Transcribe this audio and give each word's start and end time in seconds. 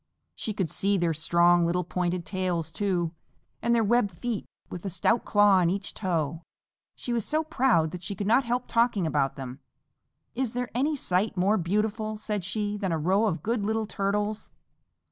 She 0.33 0.51
could 0.51 0.67
see 0.71 0.97
their 0.97 1.13
strong 1.13 1.63
little 1.63 1.83
pointed 1.83 2.25
tails 2.25 2.71
too, 2.71 3.11
and 3.61 3.75
their 3.75 3.83
webbed 3.83 4.09
feet 4.09 4.47
with 4.67 4.83
a 4.83 4.89
stout 4.89 5.25
claw 5.25 5.59
on 5.59 5.69
each 5.69 5.93
toe. 5.93 6.41
She 6.95 7.13
was 7.13 7.23
so 7.23 7.43
proud 7.43 7.91
that 7.91 8.01
she 8.01 8.15
could 8.15 8.25
not 8.25 8.43
help 8.43 8.65
talking 8.65 9.05
about 9.05 9.35
them. 9.35 9.59
"Is 10.33 10.53
there 10.53 10.71
any 10.73 10.95
sight 10.95 11.37
more 11.37 11.55
beautiful," 11.55 12.17
she 12.17 12.71
said, 12.71 12.81
"than 12.81 12.91
a 12.91 12.97
row 12.97 13.27
of 13.27 13.43
good 13.43 13.63
little 13.63 13.85
Turtles?" 13.85 14.49